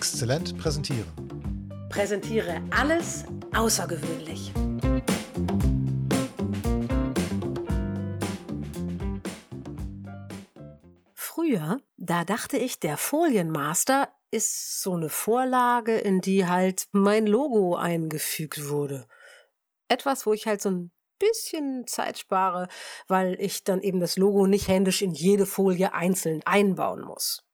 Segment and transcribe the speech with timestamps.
[0.00, 1.04] Exzellent präsentieren.
[1.90, 4.50] Präsentiere alles außergewöhnlich.
[11.12, 17.76] Früher, da dachte ich, der Folienmaster ist so eine Vorlage, in die halt mein Logo
[17.76, 19.06] eingefügt wurde.
[19.88, 22.68] Etwas, wo ich halt so ein bisschen Zeit spare,
[23.06, 27.44] weil ich dann eben das Logo nicht händisch in jede Folie einzeln einbauen muss.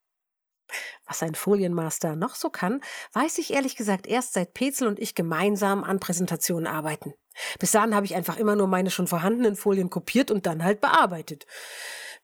[1.07, 2.81] Was ein Folienmaster noch so kann,
[3.13, 7.15] weiß ich ehrlich gesagt erst seit Petzel und ich gemeinsam an Präsentationen arbeiten.
[7.59, 10.81] Bis dahin habe ich einfach immer nur meine schon vorhandenen Folien kopiert und dann halt
[10.81, 11.47] bearbeitet.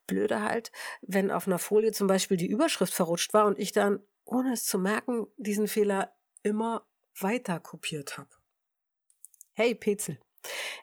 [0.06, 4.00] Blöde halt, wenn auf einer Folie zum Beispiel die Überschrift verrutscht war und ich dann,
[4.24, 6.12] ohne es zu merken, diesen Fehler
[6.42, 6.86] immer
[7.20, 8.30] weiter kopiert habe.
[9.52, 10.18] Hey Petzel,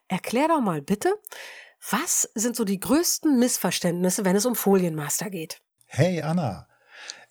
[0.08, 1.14] erklär doch mal bitte,
[1.90, 5.62] was sind so die größten Missverständnisse, wenn es um Folienmaster geht?
[5.86, 6.69] Hey Anna,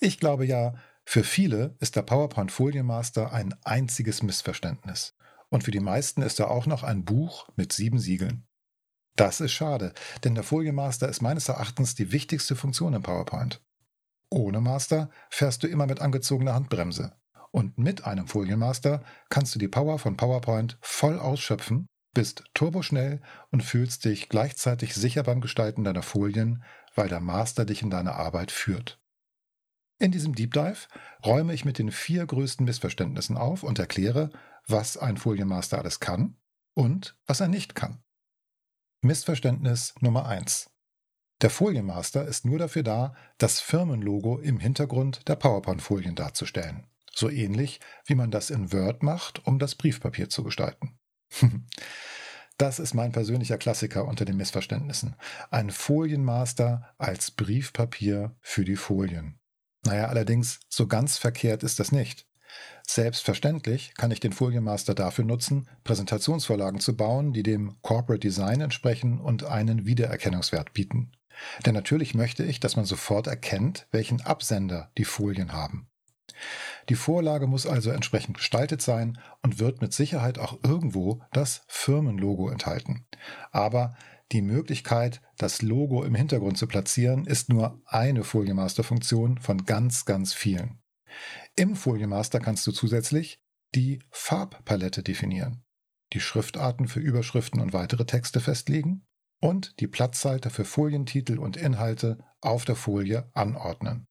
[0.01, 5.15] ich glaube ja, für viele ist der PowerPoint Folienmaster ein einziges Missverständnis.
[5.49, 8.47] Und für die meisten ist er auch noch ein Buch mit sieben Siegeln.
[9.17, 13.63] Das ist schade, denn der Folienmaster ist meines Erachtens die wichtigste Funktion im PowerPoint.
[14.31, 17.15] Ohne Master fährst du immer mit angezogener Handbremse.
[17.51, 23.63] Und mit einem Folienmaster kannst du die Power von PowerPoint voll ausschöpfen, bist turboschnell und
[23.63, 26.63] fühlst dich gleichzeitig sicher beim Gestalten deiner Folien,
[26.95, 29.01] weil der Master dich in deine Arbeit führt.
[29.99, 30.87] In diesem Deep Dive
[31.27, 34.31] räume ich mit den vier größten Missverständnissen auf und erkläre,
[34.67, 36.37] was ein Folienmaster alles kann
[36.75, 38.03] und was er nicht kann.
[39.01, 40.71] Missverständnis Nummer 1.
[41.41, 46.87] Der Folienmaster ist nur dafür da, das Firmenlogo im Hintergrund der PowerPoint-Folien darzustellen.
[47.13, 50.99] So ähnlich, wie man das in Word macht, um das Briefpapier zu gestalten.
[52.61, 55.15] Das ist mein persönlicher Klassiker unter den Missverständnissen.
[55.53, 59.38] Ein Folienmaster als Briefpapier für die Folien.
[59.89, 62.27] Naja, allerdings, so ganz verkehrt ist das nicht.
[62.87, 69.19] Selbstverständlich kann ich den Folienmaster dafür nutzen, Präsentationsvorlagen zu bauen, die dem Corporate Design entsprechen
[69.19, 71.13] und einen Wiedererkennungswert bieten.
[71.65, 75.88] Denn natürlich möchte ich, dass man sofort erkennt, welchen Absender die Folien haben.
[76.89, 82.49] Die Vorlage muss also entsprechend gestaltet sein und wird mit Sicherheit auch irgendwo das Firmenlogo
[82.49, 83.07] enthalten.
[83.51, 83.97] Aber
[84.33, 90.35] die Möglichkeit, das Logo im Hintergrund zu platzieren, ist nur eine Folienmaster-Funktion von ganz, ganz
[90.35, 90.81] vielen.
[91.57, 93.41] Im Folienmaster kannst du zusätzlich
[93.75, 95.65] die Farbpalette definieren,
[96.13, 99.07] die Schriftarten für Überschriften und weitere Texte festlegen
[99.41, 104.08] und die Platzhalter für Folientitel und Inhalte auf der Folie anordnen.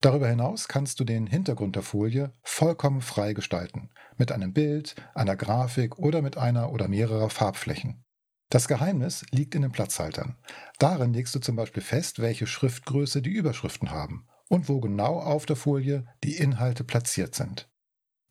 [0.00, 5.36] Darüber hinaus kannst du den Hintergrund der Folie vollkommen frei gestalten, mit einem Bild, einer
[5.36, 8.04] Grafik oder mit einer oder mehrerer Farbflächen.
[8.50, 10.36] Das Geheimnis liegt in den Platzhaltern.
[10.78, 15.46] Darin legst du zum Beispiel fest, welche Schriftgröße die Überschriften haben und wo genau auf
[15.46, 17.68] der Folie die Inhalte platziert sind.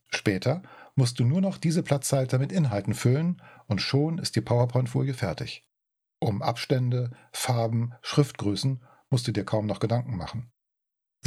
[0.10, 0.62] Später
[0.96, 5.68] musst du nur noch diese Platzhalter mit Inhalten füllen und schon ist die PowerPoint-Folie fertig.
[6.20, 10.52] Um Abstände, Farben, Schriftgrößen musst du dir kaum noch Gedanken machen.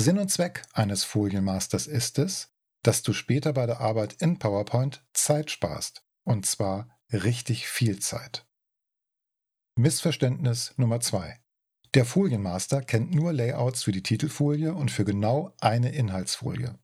[0.00, 2.54] Sinn und Zweck eines Folienmasters ist es,
[2.84, 6.04] dass du später bei der Arbeit in PowerPoint Zeit sparst.
[6.22, 8.46] Und zwar richtig viel Zeit.
[9.74, 11.40] Missverständnis Nummer 2.
[11.94, 16.78] Der Folienmaster kennt nur Layouts für die Titelfolie und für genau eine Inhaltsfolie.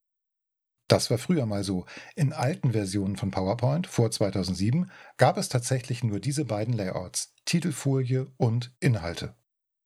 [0.88, 1.86] Das war früher mal so.
[2.16, 8.26] In alten Versionen von PowerPoint vor 2007 gab es tatsächlich nur diese beiden Layouts, Titelfolie
[8.38, 9.36] und Inhalte.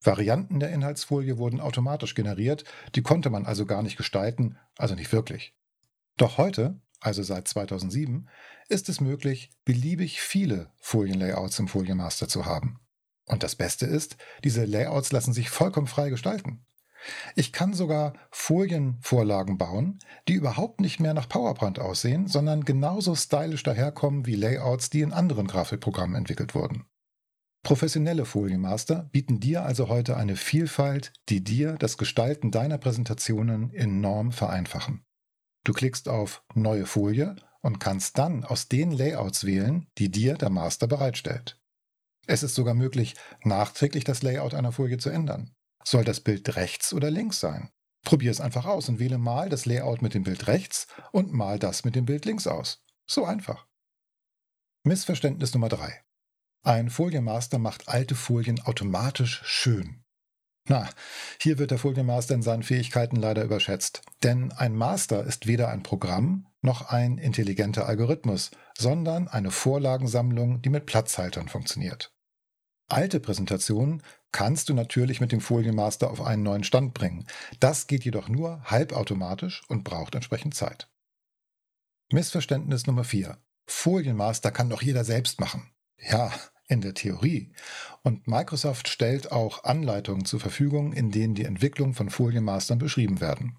[0.01, 2.65] Varianten der Inhaltsfolie wurden automatisch generiert,
[2.95, 5.55] die konnte man also gar nicht gestalten, also nicht wirklich.
[6.17, 8.29] Doch heute, also seit 2007,
[8.69, 12.81] ist es möglich, beliebig viele Folienlayouts im Folienmaster zu haben.
[13.27, 16.65] Und das Beste ist, diese Layouts lassen sich vollkommen frei gestalten.
[17.37, 23.63] Ich kann sogar Folienvorlagen bauen, die überhaupt nicht mehr nach PowerPoint aussehen, sondern genauso stylisch
[23.63, 26.87] daherkommen wie Layouts, die in anderen Grafikprogrammen entwickelt wurden.
[27.69, 34.33] Professionelle Folienmaster bieten dir also heute eine Vielfalt, die dir das Gestalten deiner Präsentationen enorm
[34.33, 35.05] vereinfachen.
[35.65, 40.49] Du klickst auf Neue Folie und kannst dann aus den Layouts wählen, die dir der
[40.49, 41.61] Master bereitstellt.
[42.27, 45.55] Es ist sogar möglich, nachträglich das Layout einer Folie zu ändern.
[45.85, 47.69] Soll das Bild rechts oder links sein?
[48.03, 51.59] Probier es einfach aus und wähle mal das Layout mit dem Bild rechts und mal
[51.59, 52.83] das mit dem Bild links aus.
[53.07, 53.67] So einfach.
[54.85, 56.08] Missverständnis Nummer 3.
[56.63, 60.05] Ein Folienmaster macht alte Folien automatisch schön.
[60.69, 60.89] Na,
[61.41, 64.03] hier wird der Folienmaster in seinen Fähigkeiten leider überschätzt.
[64.23, 70.69] Denn ein Master ist weder ein Programm noch ein intelligenter Algorithmus, sondern eine Vorlagensammlung, die
[70.69, 72.13] mit Platzhaltern funktioniert.
[72.89, 74.03] Alte Präsentationen
[74.33, 77.27] kannst du natürlich mit dem Folienmaster auf einen neuen Stand bringen.
[77.61, 80.91] Das geht jedoch nur halbautomatisch und braucht entsprechend Zeit.
[82.11, 83.39] Missverständnis Nummer 4.
[83.67, 85.71] Folienmaster kann doch jeder selbst machen.
[86.01, 86.33] Ja,
[86.69, 87.53] in der Theorie.
[88.03, 93.59] Und Microsoft stellt auch Anleitungen zur Verfügung, in denen die Entwicklung von Folienmastern beschrieben werden.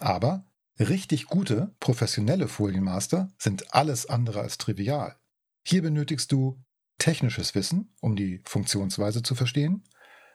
[0.00, 0.44] Aber
[0.78, 5.16] richtig gute, professionelle Folienmaster sind alles andere als trivial.
[5.64, 6.62] Hier benötigst du
[6.98, 9.84] technisches Wissen, um die Funktionsweise zu verstehen,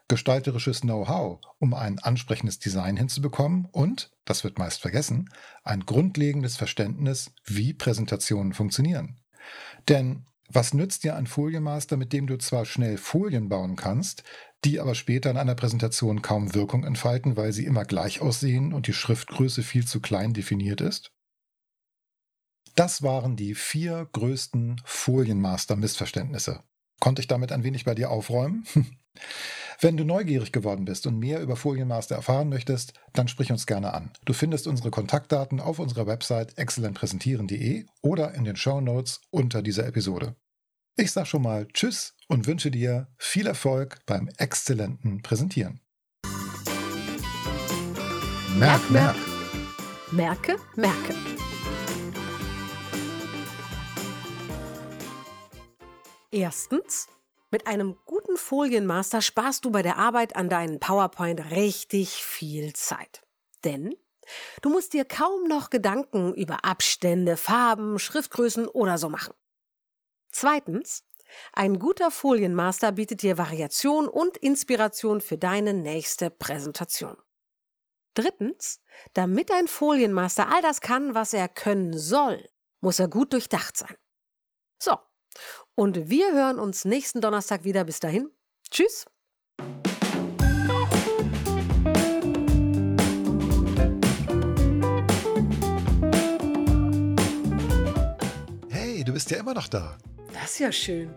[0.07, 5.29] gestalterisches Know-how, um ein ansprechendes Design hinzubekommen und, das wird meist vergessen,
[5.63, 9.19] ein grundlegendes Verständnis, wie Präsentationen funktionieren.
[9.89, 14.23] Denn was nützt dir ein Folienmaster, mit dem du zwar schnell Folien bauen kannst,
[14.65, 18.87] die aber später in einer Präsentation kaum Wirkung entfalten, weil sie immer gleich aussehen und
[18.87, 21.11] die Schriftgröße viel zu klein definiert ist?
[22.75, 26.63] Das waren die vier größten Folienmaster-Missverständnisse.
[26.99, 28.65] Konnte ich damit ein wenig bei dir aufräumen?
[29.79, 33.93] Wenn du neugierig geworden bist und mehr über Folienmaster erfahren möchtest, dann sprich uns gerne
[33.93, 34.11] an.
[34.25, 39.85] Du findest unsere Kontaktdaten auf unserer Website exzellentpräsentieren.de oder in den Show Notes unter dieser
[39.85, 40.35] Episode.
[40.95, 45.79] Ich sage schon mal Tschüss und wünsche dir viel Erfolg beim exzellenten Präsentieren.
[48.57, 49.15] Merk, merk.
[50.11, 51.15] Merke, merke.
[56.29, 57.07] Erstens,
[57.53, 63.21] mit einem guten Folienmaster sparst du bei der Arbeit an deinen PowerPoint richtig viel Zeit.
[63.63, 63.95] Denn
[64.63, 69.35] du musst dir kaum noch Gedanken über Abstände, Farben, Schriftgrößen oder so machen.
[70.31, 71.03] Zweitens,
[71.53, 77.17] ein guter Folienmaster bietet dir Variation und Inspiration für deine nächste Präsentation.
[78.15, 78.81] Drittens,
[79.13, 82.49] damit ein Folienmaster all das kann, was er können soll,
[82.81, 83.95] muss er gut durchdacht sein.
[84.81, 84.97] So,
[85.75, 87.83] und wir hören uns nächsten Donnerstag wieder.
[87.83, 88.29] Bis dahin.
[88.69, 89.05] Tschüss.
[98.69, 99.97] Hey, du bist ja immer noch da.
[100.33, 101.13] Das ist ja schön.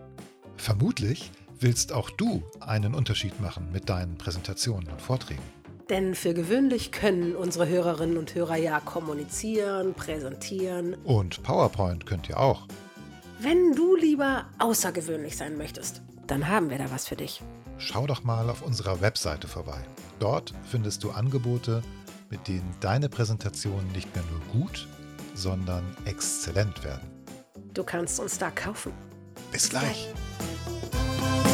[0.57, 5.41] Vermutlich willst auch du einen Unterschied machen mit deinen Präsentationen und Vorträgen.
[5.89, 10.95] Denn für gewöhnlich können unsere Hörerinnen und Hörer ja kommunizieren, präsentieren.
[11.05, 12.67] Und PowerPoint könnt ihr auch.
[13.39, 17.43] Wenn du lieber außergewöhnlich sein möchtest, dann haben wir da was für dich.
[17.77, 19.77] Schau doch mal auf unserer Webseite vorbei.
[20.19, 21.83] Dort findest du Angebote,
[22.31, 24.87] mit denen deine Präsentationen nicht mehr nur gut,
[25.35, 27.07] sondern exzellent werden.
[27.75, 28.91] Du kannst uns da kaufen.
[29.51, 29.83] Bis gleich.
[29.83, 31.46] Bis gleich.